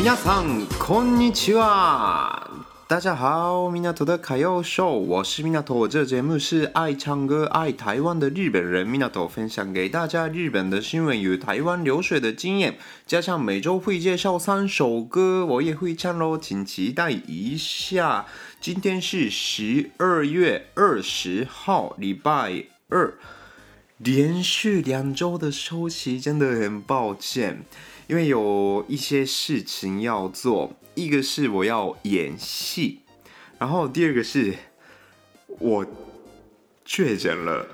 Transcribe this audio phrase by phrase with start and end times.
[0.00, 2.64] 皆さんこんにちは。
[2.88, 5.80] 大家好，米纳图的卡要秀，我是米纳图。
[5.80, 18.26] 我这节目是爱唱歌、爱台湾的日本人米纳图分享给大家日本的新闻与台湾流水的经验，加上每周会介绍三首歌，我也会唱喽，请期待一下。
[18.60, 23.14] 今天是十二月二十号，礼拜二，
[24.03, 27.63] 连续两周的休息，真的很抱歉。
[28.07, 32.99] 因为有一些事情要做，一个是我要演戏，
[33.57, 34.55] 然后第二个是
[35.47, 35.85] 我
[36.83, 37.67] 确诊了，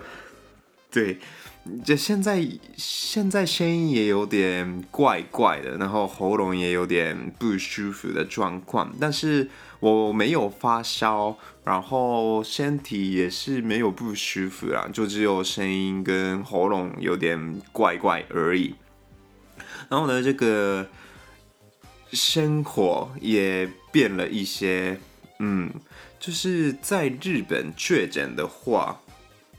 [0.90, 1.20] 对，
[1.86, 9.50] 这现在现在声音也有点怪怪的，然后喉咙也有点不舒服的状况，但是
[9.80, 18.76] 我没有发烧，然后身体也是没有不舒服啦，就只有声音跟喉咙有点怪怪而已。
[19.90, 20.88] 然后呢，这个
[22.14, 24.98] 生活也变了一些，
[25.40, 25.70] 嗯，
[26.20, 29.02] 就是在日本确诊的话，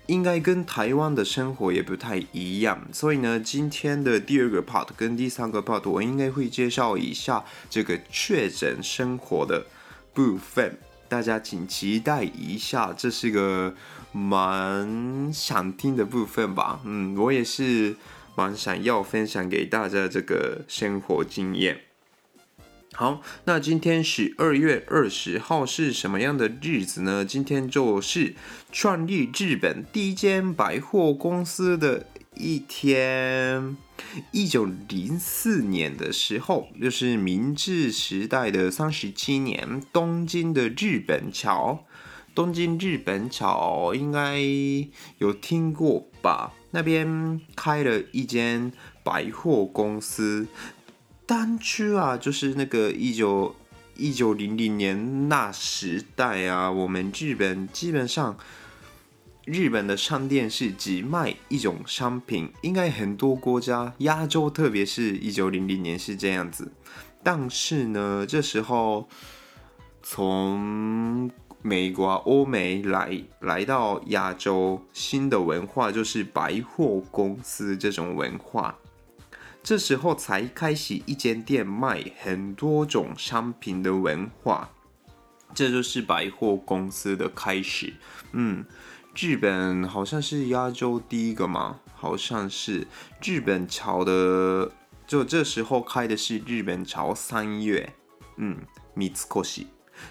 [0.09, 2.87] 应该跟台湾的生活也不太一样。
[2.93, 9.65] 所以呢，今天的第二个 part 跟第三个 part，我应该会介绍一下这个确诊生活的
[10.13, 10.77] 部分，
[11.09, 13.75] 大家请期待一下，这是个
[14.13, 16.81] 蛮想听的部分吧。
[16.85, 17.95] 嗯，我也是。
[18.39, 21.88] 蛮想要分享给大家这个生活经验。
[22.99, 27.25] 好，那今天十二月二十号是什么样的日子呢？
[27.25, 28.35] 今天就是
[28.73, 33.77] 创立日本第一间百货公司的一天。
[34.33, 41.85] 一九零四年的时候，就是明治时代的三十七年，东京的日本桥，
[42.35, 44.41] 东京日本桥应该
[45.19, 46.53] 有听过吧？
[46.73, 48.73] 那边开了一间
[49.05, 50.49] 百货公司，
[51.29, 53.55] 当初啊，就是那个一九
[53.97, 58.35] 一九零零年那时代啊，我们日本基本上
[59.45, 66.73] 日本的商店是只卖一种商品，应该很多国家，亚洲特别是一九零零年是这样子，
[67.23, 69.07] 但是呢，这时候
[70.03, 78.75] 从美国、欧美来来到亚洲，新的文化就是百货公司这种文化。
[79.69, 84.71] 这时候才开始一间店卖很多种商品的文化，
[85.53, 87.93] 这就是百货公司的开始。
[88.33, 88.65] 嗯，
[89.15, 91.81] 日本好像是亚洲第一个嘛？
[91.95, 92.87] 好像是
[93.23, 94.73] 日本桥的，
[95.07, 97.93] 就这时候开的是日本桥三越。
[98.39, 98.57] 嗯，
[99.15, 99.67] 三越。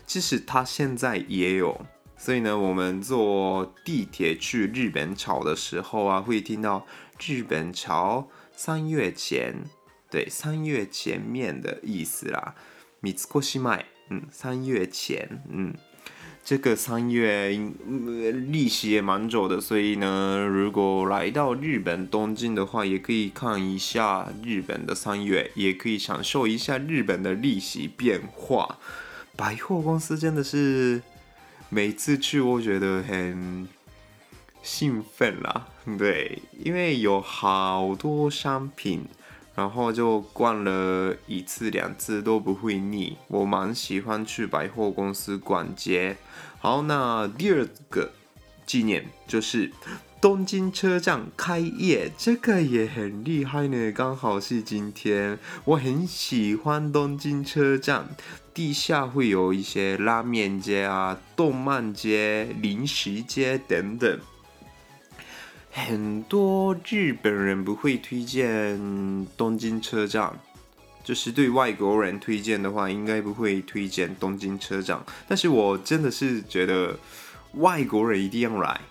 [0.06, 1.84] 其实它现在也有，
[2.16, 6.86] 所以呢，我们坐地铁去日本桥的时候啊，会听到
[7.20, 9.54] 日本桥三月前，
[10.10, 12.56] 对，三月前面的意思啦。
[13.16, 15.74] 三越前，嗯，三月前，嗯，
[16.44, 28.80] 这个三越历史也蛮久的，所以呢，如果来到日本东京的话，也可以看一下日本的三月，也可以享受一下日本的历史变化。
[29.36, 31.04] 百货公司真的是
[31.70, 33.68] 每次去，我觉得很
[34.68, 35.66] 兴奋啦。
[35.98, 39.06] 对，因为有好多商品，
[39.56, 43.16] 然后就逛了一次两次都不会腻。
[43.30, 46.18] 我蛮喜欢去百货公司逛街。
[46.60, 48.12] 好，那第二个
[48.66, 49.72] 纪念就是
[50.20, 53.92] 东京车站开业，这个也很厉害呢。
[53.94, 58.10] 刚好是今天，我很喜欢东京车站。
[58.54, 64.20] 地下会有一些拉面街啊、动漫街、零食街等等，
[65.86, 70.34] 很多日本人不会推荐东京车站，
[71.04, 75.00] 就是对外国人推荐的话，应该不会推荐东京车站。
[75.28, 76.98] 但是我真的是觉得
[77.54, 78.82] 外国人一定要来，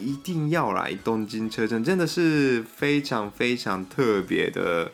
[0.00, 4.90] 一定要来东京车站，真的是非常非常特别的。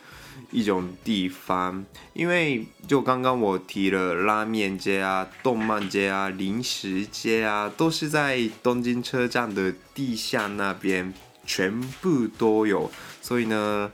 [0.50, 11.12] 一种地方，因为就刚刚我提了拉面街啊、动漫街啊、零食街啊，都是在东京车站的地下那边
[11.44, 12.90] 全部都有。
[13.22, 13.90] 所以呢，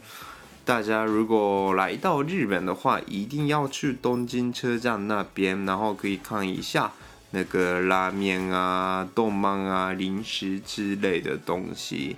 [0.65, 6.93] 大家如果来到日本的话，一定要去东京车站那边，然后可以看一下
[7.33, 12.17] 那个拉面啊、动漫啊、零食之类的东西。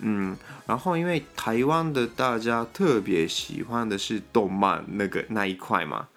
[0.00, 0.36] 嗯，
[0.66, 6.08] 然后因为台湾的大家特别喜欢的是动漫那个那一块嘛，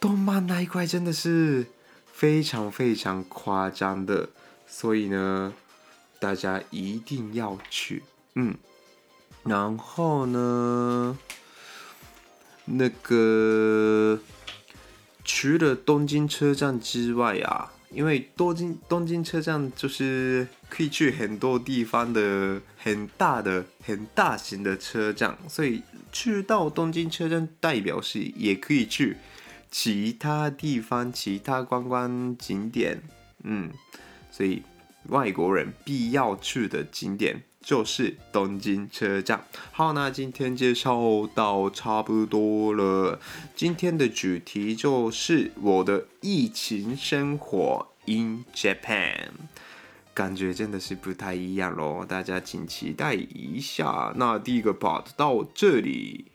[0.00, 1.66] 动漫那一块真的是
[2.12, 4.28] 非常非常夸张的，
[4.66, 5.52] 所以呢，
[6.18, 8.02] 大家一定要去。
[8.34, 8.56] 嗯，
[9.44, 11.16] 然后呢，
[12.64, 14.18] 那个
[15.24, 17.72] 除了东京车站之外啊。
[17.90, 29.16] 因为东京东京车站就是可以去很多地方的很大的很大型的车站，所以去到东京车站代表是也可以去
[29.70, 33.02] 其他地方、其他观光景点，
[33.44, 33.70] 嗯，
[34.30, 34.62] 所以
[35.08, 37.42] 外国人必要去的景点。
[37.66, 39.44] 就是东京车站。
[39.72, 43.18] 好，那今天介绍到差不多了。
[43.56, 49.30] 今天的主题就是我的疫情生活 in Japan，
[50.14, 52.06] 感觉真的是不太一样喽。
[52.08, 54.14] 大家请期待一下。
[54.14, 56.26] 那第一个 part 到这里。